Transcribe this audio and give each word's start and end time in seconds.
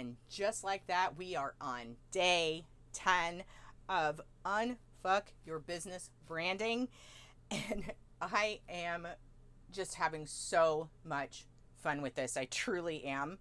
And 0.00 0.16
just 0.30 0.64
like 0.64 0.86
that, 0.86 1.18
we 1.18 1.36
are 1.36 1.54
on 1.60 1.96
day 2.10 2.64
10 2.94 3.44
of 3.86 4.18
Unfuck 4.46 5.24
Your 5.44 5.58
Business 5.58 6.08
Branding. 6.26 6.88
And 7.50 7.92
I 8.22 8.60
am 8.70 9.06
just 9.70 9.96
having 9.96 10.26
so 10.26 10.88
much 11.04 11.44
fun 11.82 12.00
with 12.00 12.14
this. 12.14 12.38
I 12.38 12.46
truly 12.46 13.04
am. 13.04 13.38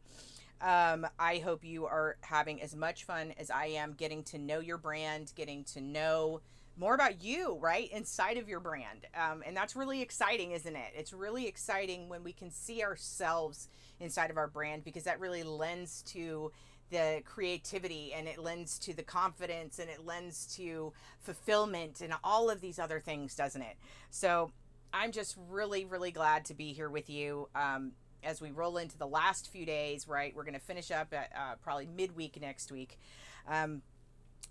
Um, 0.59 1.07
I 1.17 1.37
hope 1.37 1.63
you 1.63 1.85
are 1.85 2.17
having 2.21 2.61
as 2.61 2.75
much 2.75 3.05
fun 3.05 3.33
as 3.37 3.49
I 3.49 3.67
am 3.67 3.93
getting 3.93 4.23
to 4.25 4.37
know 4.37 4.59
your 4.59 4.77
brand, 4.77 5.31
getting 5.35 5.63
to 5.65 5.79
know 5.79 6.41
more 6.79 6.95
about 6.95 7.21
you, 7.21 7.57
right? 7.59 7.91
Inside 7.91 8.37
of 8.37 8.47
your 8.47 8.61
brand. 8.61 9.05
Um, 9.13 9.43
and 9.45 9.55
that's 9.55 9.75
really 9.75 10.01
exciting, 10.01 10.51
isn't 10.51 10.75
it? 10.75 10.93
It's 10.95 11.11
really 11.11 11.45
exciting 11.45 12.07
when 12.07 12.23
we 12.23 12.31
can 12.31 12.49
see 12.49 12.81
ourselves 12.83 13.67
inside 13.99 14.31
of 14.31 14.37
our 14.37 14.47
brand 14.47 14.85
because 14.85 15.03
that 15.03 15.19
really 15.19 15.43
lends 15.43 16.01
to 16.03 16.51
the 16.89 17.21
creativity 17.25 18.13
and 18.13 18.27
it 18.27 18.39
lends 18.39 18.79
to 18.79 18.93
the 18.93 19.03
confidence 19.03 19.77
and 19.77 19.89
it 19.89 20.05
lends 20.05 20.55
to 20.55 20.93
fulfillment 21.19 21.99
and 22.01 22.13
all 22.23 22.49
of 22.49 22.61
these 22.61 22.79
other 22.79 23.01
things, 23.01 23.35
doesn't 23.35 23.61
it? 23.61 23.75
So 24.09 24.51
I'm 24.93 25.11
just 25.11 25.37
really, 25.49 25.83
really 25.83 26.11
glad 26.11 26.45
to 26.45 26.53
be 26.53 26.71
here 26.71 26.89
with 26.89 27.09
you. 27.09 27.49
Um, 27.55 27.91
as 28.23 28.41
we 28.41 28.51
roll 28.51 28.77
into 28.77 28.97
the 28.97 29.07
last 29.07 29.49
few 29.49 29.65
days, 29.65 30.07
right? 30.07 30.35
We're 30.35 30.43
going 30.43 30.53
to 30.53 30.59
finish 30.59 30.91
up 30.91 31.13
at 31.13 31.31
uh, 31.33 31.55
probably 31.61 31.85
midweek 31.85 32.39
next 32.41 32.69
week. 32.69 32.99
Um, 33.47 33.81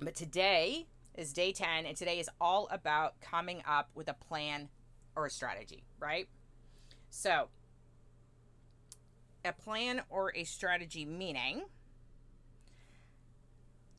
but 0.00 0.14
today 0.14 0.86
is 1.18 1.32
day 1.32 1.52
10, 1.52 1.84
and 1.84 1.96
today 1.96 2.20
is 2.20 2.30
all 2.40 2.68
about 2.70 3.20
coming 3.20 3.60
up 3.66 3.90
with 3.94 4.08
a 4.08 4.14
plan 4.14 4.68
or 5.16 5.26
a 5.26 5.30
strategy, 5.30 5.82
right? 5.98 6.28
So, 7.10 7.48
a 9.44 9.52
plan 9.52 10.02
or 10.08 10.32
a 10.34 10.44
strategy 10.44 11.04
meaning 11.04 11.64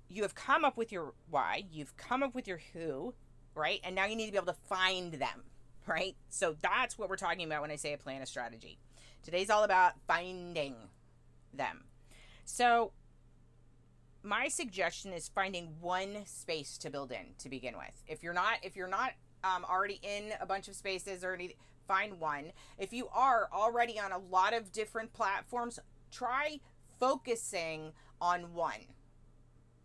you 0.09 0.23
have 0.23 0.33
come 0.33 0.65
up 0.65 0.75
with 0.75 0.91
your 0.91 1.13
why, 1.29 1.63
you've 1.71 1.95
come 1.97 2.23
up 2.23 2.33
with 2.33 2.47
your 2.47 2.59
who, 2.73 3.13
right? 3.53 3.79
And 3.83 3.95
now 3.95 4.05
you 4.05 4.15
need 4.15 4.25
to 4.25 4.31
be 4.31 4.37
able 4.37 4.47
to 4.47 4.59
find 4.67 5.13
them, 5.13 5.43
right? 5.87 6.15
So 6.29 6.55
that's 6.61 6.97
what 6.97 7.09
we're 7.09 7.17
talking 7.17 7.45
about 7.45 7.61
when 7.61 7.71
I 7.71 7.75
say 7.75 7.93
a 7.93 7.97
plan, 7.97 8.21
a 8.21 8.25
strategy. 8.25 8.79
Today's 9.23 9.49
all 9.49 9.63
about 9.63 9.93
finding 10.07 10.75
them. 11.53 11.83
So 12.45 12.91
my 14.23 14.47
suggestion 14.47 15.13
is 15.13 15.29
finding 15.29 15.75
one 15.79 16.25
space 16.25 16.77
to 16.79 16.89
build 16.89 17.11
in 17.11 17.35
to 17.39 17.49
begin 17.49 17.75
with. 17.77 18.03
If 18.07 18.23
you're 18.23 18.33
not 18.33 18.57
if 18.63 18.75
you're 18.75 18.87
not 18.87 19.13
um, 19.43 19.65
already 19.65 19.99
in 20.03 20.33
a 20.41 20.45
bunch 20.45 20.67
of 20.67 20.75
spaces 20.75 21.23
or 21.23 21.33
anything, 21.33 21.55
find 21.87 22.19
one. 22.19 22.51
If 22.77 22.93
you 22.93 23.07
are 23.13 23.49
already 23.53 23.99
on 23.99 24.11
a 24.11 24.17
lot 24.17 24.53
of 24.53 24.71
different 24.71 25.13
platforms, 25.13 25.79
try 26.11 26.59
focusing 26.99 27.93
on 28.21 28.53
one. 28.53 28.85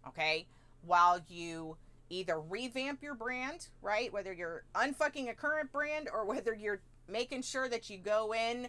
Okay? 0.09 0.47
While 0.85 1.21
you 1.29 1.77
either 2.11 2.39
revamp 2.39 3.03
your 3.03 3.15
brand, 3.15 3.69
right? 3.81 4.13
Whether 4.13 4.33
you're 4.33 4.65
unfucking 4.75 5.31
a 5.31 5.35
current 5.35 5.73
brand 5.73 6.09
or 6.13 6.25
whether 6.27 6.55
you're 6.55 6.83
making 7.09 7.43
sure 7.43 7.69
that 7.69 7.89
you 7.89 7.99
go 7.99 8.35
in 8.35 8.69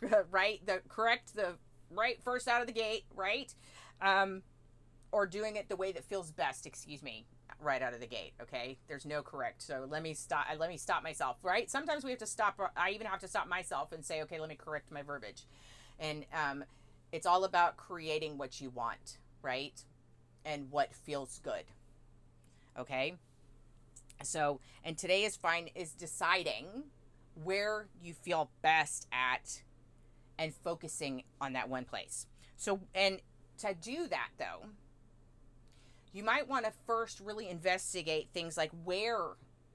right 0.30 0.60
the 0.66 0.80
correct 0.88 1.34
the 1.34 1.54
right 1.90 2.20
first 2.22 2.48
out 2.48 2.60
of 2.60 2.66
the 2.66 2.72
gate, 2.72 3.04
right? 3.14 3.54
Um 4.00 4.42
or 5.12 5.26
doing 5.26 5.56
it 5.56 5.68
the 5.68 5.76
way 5.76 5.92
that 5.92 6.04
feels 6.04 6.30
best, 6.30 6.66
excuse 6.66 7.02
me, 7.02 7.26
right 7.60 7.82
out 7.82 7.94
of 7.94 8.00
the 8.00 8.06
gate, 8.06 8.32
okay? 8.40 8.78
There's 8.88 9.06
no 9.06 9.22
correct. 9.22 9.62
So 9.62 9.86
let 9.88 10.02
me 10.02 10.14
stop 10.14 10.46
let 10.58 10.68
me 10.68 10.76
stop 10.76 11.02
myself, 11.02 11.36
right? 11.42 11.70
Sometimes 11.70 12.02
we 12.02 12.10
have 12.10 12.18
to 12.20 12.26
stop 12.26 12.58
I 12.76 12.90
even 12.90 13.06
have 13.06 13.20
to 13.20 13.28
stop 13.28 13.46
myself 13.46 13.92
and 13.92 14.04
say, 14.04 14.22
"Okay, 14.22 14.40
let 14.40 14.48
me 14.48 14.56
correct 14.56 14.90
my 14.90 15.02
verbiage." 15.02 15.44
And 15.98 16.24
um 16.32 16.64
it's 17.12 17.26
all 17.26 17.44
about 17.44 17.76
creating 17.76 18.38
what 18.38 18.60
you 18.60 18.70
want, 18.70 19.18
right? 19.42 19.84
And 20.44 20.70
what 20.70 20.94
feels 20.94 21.38
good. 21.44 21.64
Okay? 22.78 23.14
So, 24.22 24.60
and 24.82 24.96
today 24.96 25.24
is 25.24 25.36
fine 25.36 25.68
is 25.74 25.92
deciding 25.92 26.84
where 27.34 27.88
you 28.02 28.14
feel 28.14 28.50
best 28.62 29.06
at 29.12 29.62
and 30.38 30.54
focusing 30.54 31.24
on 31.40 31.52
that 31.52 31.68
one 31.68 31.84
place. 31.84 32.26
So, 32.56 32.80
and 32.94 33.20
to 33.58 33.74
do 33.74 34.06
that 34.08 34.30
though, 34.38 34.68
you 36.12 36.22
might 36.22 36.48
want 36.48 36.64
to 36.66 36.72
first 36.86 37.20
really 37.20 37.48
investigate 37.48 38.28
things 38.32 38.56
like 38.56 38.70
where 38.84 39.18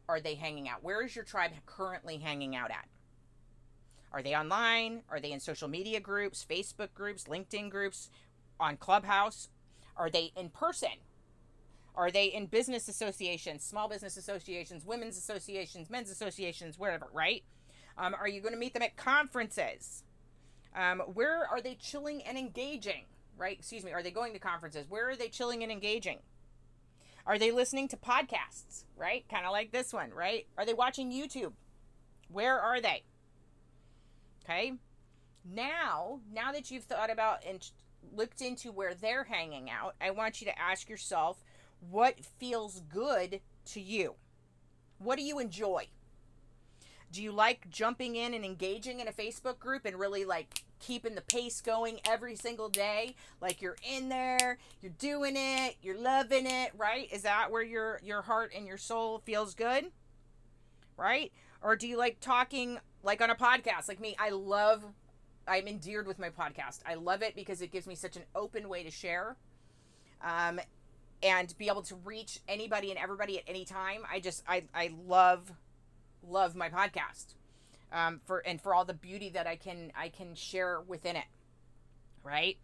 are 0.10 0.20
they 0.20 0.36
hanging 0.36 0.70
out? 0.70 0.84
Where 0.84 1.04
is 1.04 1.16
your 1.16 1.26
tribe 1.26 1.52
currently 1.66 2.18
hanging 2.18 2.56
out 2.56 2.72
at? 2.72 2.88
Are 4.12 4.22
they 4.22 4.36
online? 4.36 5.02
Are 5.10 5.20
they 5.20 5.32
in 5.32 5.40
social 5.40 5.68
media 5.68 6.00
groups, 6.00 6.46
Facebook 6.50 6.94
groups, 6.94 7.26
LinkedIn 7.26 7.70
groups, 7.70 8.10
on 8.60 8.78
Clubhouse? 8.78 9.50
Are 9.98 10.10
they 10.10 10.32
in 10.36 10.50
person? 10.50 10.90
Are 11.96 12.12
they 12.12 12.26
in 12.26 12.46
business 12.46 12.88
associations, 12.88 13.64
small 13.64 13.90
business 13.90 14.18
associations, 14.18 14.86
women's 14.86 15.18
associations, 15.18 15.90
men's 15.90 16.12
associations, 16.12 16.78
wherever, 16.78 17.08
right? 17.12 17.44
Um, 17.98 18.14
are 18.14 18.28
you 18.28 18.42
going 18.42 18.54
to 18.54 18.60
meet 18.60 18.74
them 18.74 18.84
at 18.84 18.96
conferences? 18.96 20.04
Um, 20.76 21.00
where 21.00 21.48
are 21.48 21.60
they 21.60 21.74
chilling 21.74 22.22
and 22.22 22.38
engaging? 22.38 23.06
Right? 23.38 23.58
Excuse 23.58 23.84
me. 23.84 23.92
Are 23.92 24.04
they 24.04 24.12
going 24.12 24.34
to 24.34 24.40
conferences? 24.40 24.86
Where 24.90 25.10
are 25.10 25.16
they 25.16 25.30
chilling 25.30 25.64
and 25.64 25.72
engaging? 25.72 26.20
Are 27.26 27.38
they 27.38 27.52
listening 27.52 27.88
to 27.90 27.98
podcasts, 27.98 28.86
right? 28.96 29.26
Kind 29.30 29.46
of 29.46 29.52
like 29.52 29.72
this 29.72 29.94
one, 29.94 30.12
right? 30.12 30.48
Are 30.58 30.66
they 30.66 30.74
watching 30.74 31.12
YouTube? 31.12 31.54
Where 32.30 32.60
are 32.60 32.80
they? 32.80 33.04
Okay. 34.44 34.74
Now, 35.50 36.22
now 36.34 36.52
that 36.52 36.72
you've 36.72 36.86
thought 36.86 37.12
about 37.12 37.44
and 37.46 37.70
looked 38.16 38.42
into 38.42 38.72
where 38.72 38.94
they're 38.94 39.26
hanging 39.26 39.70
out, 39.70 39.96
I 40.02 40.12
want 40.12 40.42
you 40.42 40.48
to 40.48 40.60
ask 40.60 40.90
yourself 40.90 41.44
what 41.90 42.20
feels 42.40 42.82
good 42.82 43.42
to 43.66 43.82
you? 43.82 44.16
What 45.00 45.18
do 45.18 45.24
you 45.24 45.40
enjoy? 45.40 45.88
Do 47.12 47.22
you 47.22 47.32
like 47.32 47.70
jumping 47.70 48.16
in 48.16 48.34
and 48.34 48.44
engaging 48.44 49.00
in 49.00 49.08
a 49.08 49.14
Facebook 49.14 49.60
group 49.60 49.86
and 49.86 49.98
really 49.98 50.26
like 50.26 50.64
keeping 50.80 51.16
the 51.16 51.22
pace 51.22 51.62
going 51.62 52.00
every 52.06 52.36
single 52.36 52.70
day. 52.70 53.16
Like 53.42 53.62
you're 53.62 53.78
in 53.90 54.10
there 54.10 54.58
you're 54.82 54.92
doing 54.98 55.36
it 55.36 55.76
you're 55.82 55.98
loving 55.98 56.46
it 56.46 56.72
right? 56.78 57.12
Is 57.12 57.24
that 57.24 57.52
where 57.52 57.64
your 57.64 58.00
your 58.04 58.22
heart 58.22 58.52
and 58.56 58.68
your 58.68 58.78
soul 58.78 59.20
feels 59.20 59.54
good? 59.54 59.88
Right? 60.98 61.32
Or 61.62 61.76
do 61.76 61.88
you 61.88 61.98
like 61.98 62.20
talking 62.20 62.80
like 63.04 63.22
on 63.22 63.30
a 63.30 63.36
podcast? 63.36 63.88
Like 63.88 64.00
me 64.00 64.16
i 64.20 64.30
love 64.30 64.84
i'm 65.48 65.68
endeared 65.68 66.08
with 66.08 66.20
my 66.20 66.30
podcast. 66.30 66.80
I 66.86 66.96
love 66.96 67.22
it 67.22 67.36
because 67.36 67.62
it 67.62 67.72
gives 67.72 67.88
me 67.88 67.96
such 67.96 68.16
an 68.16 68.24
open 68.36 68.70
way 68.70 68.84
to 68.84 68.92
share 68.92 69.38
um 70.22 70.60
and 71.24 71.58
be 71.58 71.68
able 71.68 71.82
to 71.82 71.96
reach 71.96 72.40
anybody 72.48 72.92
and 72.92 73.00
everybody 73.00 73.40
at 73.40 73.44
any 73.48 73.66
time. 73.66 74.02
I 74.12 74.20
just 74.20 74.44
i 74.48 74.64
i 74.74 74.92
love 75.08 75.54
love 76.24 76.56
my 76.56 76.70
podcast 76.70 77.34
um, 77.92 78.22
for 78.26 78.40
and 78.40 78.62
for 78.62 78.74
all 78.74 78.86
the 78.86 78.94
beauty 78.94 79.30
that 79.30 79.48
I 79.48 79.56
can 79.56 79.92
I 79.96 80.10
can 80.10 80.36
share 80.36 80.82
within 80.82 81.16
it. 81.16 81.26
Right. 82.24 82.58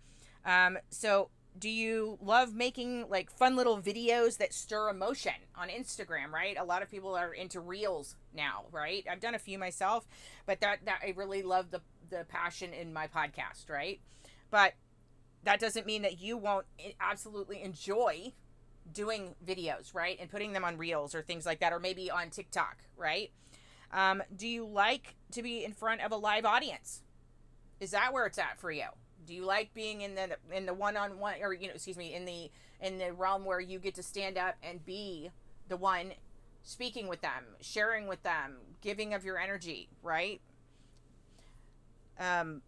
Um, 0.45 0.77
so 0.89 1.29
do 1.57 1.69
you 1.69 2.17
love 2.21 2.53
making 2.53 3.05
like 3.09 3.29
fun 3.29 3.55
little 3.55 3.79
videos 3.79 4.37
that 4.37 4.53
stir 4.53 4.89
emotion 4.89 5.33
on 5.55 5.69
Instagram, 5.69 6.31
right? 6.31 6.57
A 6.59 6.63
lot 6.63 6.81
of 6.81 6.89
people 6.89 7.15
are 7.15 7.33
into 7.33 7.59
reels 7.59 8.15
now, 8.33 8.65
right? 8.71 9.05
I've 9.09 9.19
done 9.19 9.35
a 9.35 9.39
few 9.39 9.59
myself, 9.59 10.07
but 10.45 10.61
that 10.61 10.79
that 10.85 10.99
I 11.05 11.13
really 11.15 11.43
love 11.43 11.71
the 11.71 11.81
the 12.09 12.25
passion 12.27 12.73
in 12.73 12.93
my 12.93 13.07
podcast, 13.07 13.69
right? 13.69 13.99
But 14.49 14.73
that 15.43 15.59
doesn't 15.59 15.85
mean 15.85 16.03
that 16.03 16.19
you 16.19 16.37
won't 16.37 16.65
absolutely 16.99 17.61
enjoy 17.61 18.33
doing 18.91 19.35
videos, 19.45 19.93
right? 19.93 20.17
And 20.19 20.29
putting 20.29 20.53
them 20.53 20.63
on 20.63 20.77
reels 20.77 21.15
or 21.15 21.21
things 21.21 21.45
like 21.45 21.59
that 21.59 21.73
or 21.73 21.79
maybe 21.79 22.09
on 22.09 22.29
TikTok, 22.29 22.77
right? 22.97 23.31
Um, 23.93 24.23
do 24.35 24.47
you 24.47 24.65
like 24.65 25.15
to 25.31 25.43
be 25.43 25.63
in 25.63 25.71
front 25.71 26.01
of 26.01 26.11
a 26.11 26.15
live 26.17 26.45
audience? 26.45 27.03
Is 27.79 27.91
that 27.91 28.11
where 28.11 28.25
it's 28.25 28.39
at 28.39 28.59
for 28.59 28.71
you? 28.71 28.87
Do 29.25 29.33
you 29.33 29.45
like 29.45 29.73
being 29.73 30.01
in 30.01 30.15
the 30.15 30.37
in 30.51 30.65
the 30.65 30.73
one 30.73 30.97
on 30.97 31.19
one 31.19 31.35
or 31.41 31.53
you 31.53 31.67
know 31.67 31.75
excuse 31.75 31.95
me 31.95 32.13
in 32.13 32.25
the 32.25 32.51
in 32.81 32.97
the 32.97 33.13
realm 33.13 33.45
where 33.45 33.61
you 33.61 33.79
get 33.79 33.95
to 33.95 34.03
stand 34.03 34.37
up 34.37 34.55
and 34.61 34.83
be 34.85 35.29
the 35.69 35.77
one 35.77 36.11
speaking 36.63 37.07
with 37.07 37.21
them, 37.21 37.43
sharing 37.61 38.07
with 38.07 38.23
them, 38.23 38.57
giving 38.81 39.13
of 39.13 39.23
your 39.23 39.37
energy, 39.37 39.89
right? 40.01 40.41
Um, 42.19 42.61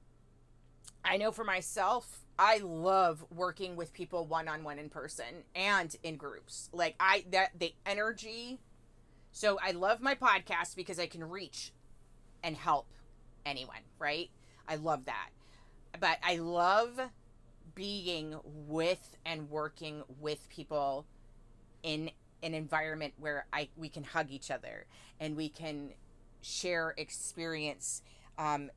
I 1.03 1.17
know 1.17 1.31
for 1.31 1.43
myself, 1.43 2.21
I 2.37 2.57
love 2.57 3.25
working 3.29 3.75
with 3.75 3.93
people 3.93 4.25
one 4.25 4.47
on 4.47 4.63
one 4.63 4.79
in 4.79 4.89
person 4.89 5.43
and 5.55 5.95
in 6.03 6.17
groups. 6.17 6.69
Like 6.71 6.95
I 6.99 7.25
that 7.31 7.51
the 7.57 7.73
energy 7.85 8.59
so 9.35 9.59
I 9.61 9.71
love 9.71 9.99
my 9.99 10.15
podcast 10.15 10.77
because 10.77 10.97
I 10.97 11.07
can 11.07 11.21
reach 11.29 11.73
and 12.41 12.55
help 12.55 12.87
anyone, 13.45 13.81
right? 13.99 14.29
I 14.65 14.77
love 14.77 15.03
that. 15.07 15.27
But 15.99 16.19
I 16.23 16.37
love 16.37 16.97
being 17.75 18.39
with 18.45 19.17
and 19.25 19.49
working 19.49 20.03
with 20.21 20.47
people 20.47 21.05
in 21.83 22.11
an 22.43 22.53
environment 22.53 23.13
where 23.19 23.45
I 23.51 23.67
we 23.75 23.89
can 23.89 24.05
hug 24.05 24.31
each 24.31 24.49
other 24.49 24.85
and 25.19 25.35
we 25.35 25.49
can 25.49 25.89
share 26.41 26.93
experience 26.95 28.03
um, 28.37 28.71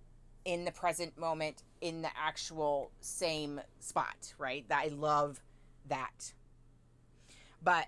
in 0.45 0.65
the 0.65 0.73
present 0.73 1.17
moment 1.17 1.63
in 1.81 2.03
the 2.03 2.11
actual 2.21 2.91
same 3.01 3.61
spot, 3.79 4.35
right? 4.39 4.69
That 4.69 4.87
I 4.87 4.89
love 4.89 5.41
that. 5.87 6.33
But 7.63 7.87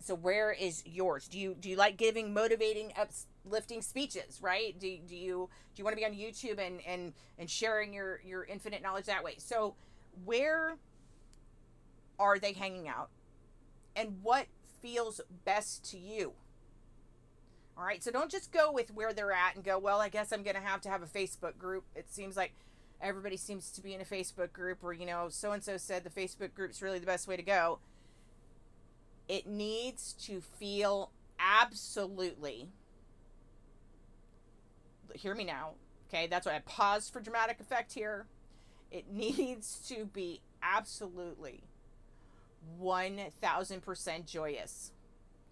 so 0.00 0.14
where 0.14 0.50
is 0.50 0.82
yours? 0.86 1.28
Do 1.28 1.38
you 1.38 1.54
do 1.58 1.68
you 1.68 1.76
like 1.76 1.96
giving 1.96 2.32
motivating 2.32 2.92
uplifting 2.96 3.82
speeches, 3.82 4.40
right? 4.42 4.78
Do, 4.78 4.98
do 5.06 5.14
you 5.14 5.48
do 5.74 5.80
you 5.80 5.84
want 5.84 5.96
to 5.96 6.00
be 6.00 6.06
on 6.06 6.12
YouTube 6.12 6.58
and 6.58 6.80
and 6.86 7.12
and 7.38 7.48
sharing 7.48 7.92
your 7.92 8.20
your 8.24 8.44
infinite 8.44 8.82
knowledge 8.82 9.06
that 9.06 9.22
way? 9.22 9.34
So 9.38 9.74
where 10.24 10.76
are 12.18 12.38
they 12.38 12.52
hanging 12.52 12.88
out? 12.88 13.10
And 13.94 14.18
what 14.22 14.46
feels 14.80 15.20
best 15.44 15.84
to 15.90 15.98
you? 15.98 16.32
All 17.76 17.84
right, 17.84 18.02
so 18.02 18.10
don't 18.10 18.30
just 18.30 18.52
go 18.52 18.70
with 18.70 18.94
where 18.94 19.12
they're 19.12 19.32
at 19.32 19.54
and 19.54 19.64
go, 19.64 19.78
well, 19.78 20.00
I 20.00 20.10
guess 20.10 20.32
I'm 20.32 20.42
to 20.42 20.54
have 20.54 20.82
to 20.82 20.90
have 20.90 21.02
a 21.02 21.06
Facebook 21.06 21.56
group. 21.56 21.84
It 21.94 22.10
seems 22.10 22.36
like 22.36 22.52
everybody 23.00 23.38
seems 23.38 23.70
to 23.70 23.82
be 23.82 23.94
in 23.94 24.02
a 24.02 24.04
Facebook 24.04 24.52
group 24.52 24.78
or, 24.82 24.92
you 24.92 25.06
know, 25.06 25.28
so 25.30 25.52
and 25.52 25.64
so 25.64 25.78
said 25.78 26.04
the 26.04 26.10
Facebook 26.10 26.52
group's 26.52 26.82
really 26.82 26.98
the 26.98 27.06
best 27.06 27.26
way 27.26 27.36
to 27.36 27.42
go. 27.42 27.78
It 29.30 29.46
needs 29.46 30.12
to 30.24 30.40
feel 30.40 31.12
absolutely, 31.38 32.66
hear 35.14 35.36
me 35.36 35.44
now, 35.44 35.74
okay? 36.08 36.26
That's 36.26 36.46
why 36.46 36.56
I 36.56 36.58
paused 36.66 37.12
for 37.12 37.20
dramatic 37.20 37.60
effect 37.60 37.92
here. 37.92 38.26
It 38.90 39.04
needs 39.12 39.78
to 39.88 40.04
be 40.04 40.40
absolutely 40.64 41.62
1000% 42.82 44.26
joyous. 44.26 44.90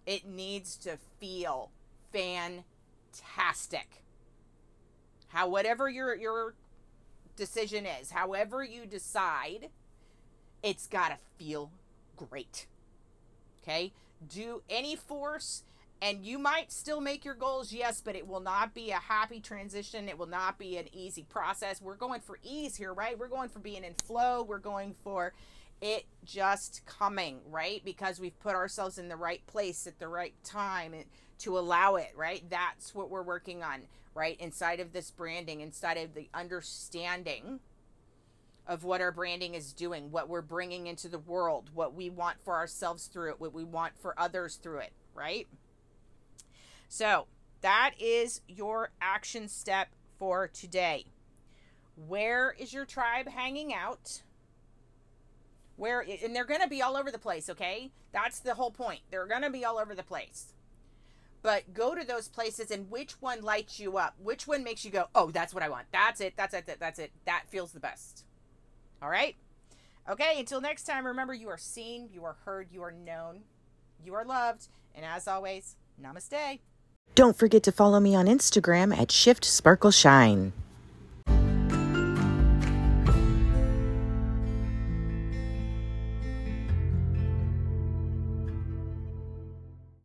It 0.05 0.25
needs 0.27 0.75
to 0.79 0.97
feel 1.21 1.71
fantastic. 2.11 4.03
How 5.29 5.47
whatever 5.47 5.87
your 5.87 6.15
your 6.15 6.53
decision 7.37 7.85
is, 7.85 8.11
however 8.11 8.61
you 8.61 8.85
decide, 8.85 9.69
it's 10.61 10.85
got 10.85 11.11
to 11.11 11.17
feel 11.37 11.71
great. 12.17 12.67
Okay? 13.63 13.93
Do 14.27 14.61
any 14.69 14.95
force 14.95 15.63
and 16.01 16.25
you 16.25 16.39
might 16.39 16.71
still 16.71 17.01
make 17.01 17.25
your 17.25 17.33
goals, 17.33 17.73
yes, 17.73 18.01
but 18.03 18.15
it 18.15 18.25
will 18.25 18.39
not 18.39 18.73
be 18.73 18.91
a 18.91 18.95
happy 18.95 19.41
transition. 19.41 20.07
It 20.07 20.17
will 20.17 20.27
not 20.27 20.57
be 20.57 20.77
an 20.77 20.87
easy 20.93 21.23
process. 21.23 21.81
We're 21.81 21.95
going 21.95 22.21
for 22.21 22.39
ease 22.41 22.77
here, 22.77 22.93
right? 22.93 23.19
We're 23.19 23.27
going 23.27 23.49
for 23.49 23.59
being 23.59 23.83
in 23.83 23.93
flow. 23.95 24.43
We're 24.43 24.59
going 24.59 24.95
for 25.03 25.33
it 25.81 26.05
just 26.23 26.85
coming, 26.85 27.39
right? 27.49 27.81
Because 27.83 28.19
we've 28.19 28.39
put 28.39 28.55
ourselves 28.55 28.97
in 28.97 29.09
the 29.09 29.17
right 29.17 29.45
place 29.47 29.87
at 29.87 29.99
the 29.99 30.07
right 30.07 30.33
time 30.43 30.93
to 31.39 31.57
allow 31.57 31.95
it, 31.95 32.11
right? 32.15 32.43
That's 32.49 32.95
what 32.95 33.09
we're 33.09 33.21
working 33.21 33.61
on, 33.61 33.81
right? 34.15 34.39
Inside 34.39 34.79
of 34.79 34.93
this 34.93 35.11
branding, 35.11 35.59
inside 35.59 35.97
of 35.97 36.13
the 36.13 36.29
understanding 36.33 37.59
of 38.69 38.83
what 38.83 39.01
our 39.01 39.11
branding 39.11 39.55
is 39.55 39.73
doing, 39.73 40.11
what 40.11 40.29
we're 40.29 40.43
bringing 40.43 40.85
into 40.85 41.09
the 41.09 41.17
world, 41.17 41.71
what 41.73 41.95
we 41.95 42.07
want 42.09 42.37
for 42.45 42.55
ourselves 42.55 43.07
through 43.07 43.31
it, 43.31 43.41
what 43.41 43.51
we 43.51 43.63
want 43.63 43.93
for 43.99 44.17
others 44.17 44.55
through 44.55 44.77
it, 44.77 44.93
right? 45.15 45.47
So, 46.87 47.25
that 47.61 47.95
is 47.99 48.41
your 48.47 48.91
action 49.01 49.49
step 49.49 49.89
for 50.19 50.47
today. 50.47 51.07
Where 51.95 52.55
is 52.57 52.71
your 52.71 52.85
tribe 52.85 53.27
hanging 53.27 53.73
out? 53.73 54.21
where 55.75 56.01
and 56.01 56.35
they're 56.35 56.43
going 56.43 56.61
to 56.61 56.67
be 56.67 56.81
all 56.81 56.97
over 56.97 57.09
the 57.09 57.17
place 57.17 57.49
okay? 57.49 57.91
That's 58.11 58.39
the 58.39 58.53
whole 58.55 58.71
point. 58.71 58.99
They're 59.09 59.25
going 59.25 59.43
to 59.43 59.49
be 59.49 59.63
all 59.63 59.77
over 59.79 59.95
the 59.95 60.03
place. 60.03 60.53
But 61.41 61.73
go 61.73 61.95
to 61.95 62.05
those 62.05 62.27
places 62.27 62.69
and 62.69 62.91
which 62.91 63.13
one 63.21 63.41
lights 63.41 63.79
you 63.79 63.97
up? 63.97 64.15
Which 64.21 64.45
one 64.45 64.61
makes 64.63 64.83
you 64.83 64.91
go 64.91 65.05
oh 65.15 65.31
that's 65.31 65.53
what 65.53 65.63
i 65.63 65.69
want. 65.69 65.87
That's 65.91 66.21
it. 66.21 66.33
That's 66.35 66.53
it. 66.53 66.77
That's 66.79 66.99
it. 66.99 67.11
That 67.25 67.43
feels 67.47 67.71
the 67.71 67.79
best 67.79 68.25
all 69.01 69.09
right. 69.09 69.35
Okay 70.09 70.39
until 70.39 70.61
next 70.61 70.83
time 70.83 71.05
remember 71.05 71.33
you 71.33 71.49
are 71.49 71.57
seen 71.57 72.09
you 72.11 72.23
are 72.25 72.37
heard 72.45 72.67
you 72.71 72.81
are 72.81 72.91
known 72.91 73.41
you 74.03 74.13
are 74.15 74.25
loved 74.25 74.67
and 74.95 75.05
as 75.05 75.27
always 75.27 75.75
namaste. 76.01 76.59
Don't 77.15 77.37
forget 77.37 77.63
to 77.63 77.71
follow 77.71 77.99
me 77.99 78.15
on 78.15 78.25
instagram 78.25 78.95
at 78.97 79.11
shift 79.11 79.45
sparkle 79.45 79.91
shine 79.91 80.53